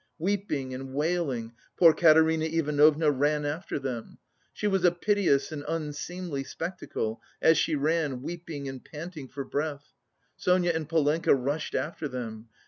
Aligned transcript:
Weeping 0.17 0.73
and 0.73 0.95
wailing, 0.95 1.53
poor 1.77 1.93
Katerina 1.93 2.45
Ivanovna 2.45 3.11
ran 3.11 3.45
after 3.45 3.77
them. 3.77 4.17
She 4.51 4.65
was 4.65 4.83
a 4.83 4.89
piteous 4.89 5.51
and 5.51 5.63
unseemly 5.67 6.43
spectacle, 6.43 7.21
as 7.39 7.55
she 7.59 7.75
ran, 7.75 8.23
weeping 8.23 8.67
and 8.67 8.83
panting 8.83 9.27
for 9.27 9.45
breath. 9.45 9.93
Sonia 10.35 10.71
and 10.73 10.89
Polenka 10.89 11.35
rushed 11.35 11.75
after 11.75 12.07
them. 12.07 12.49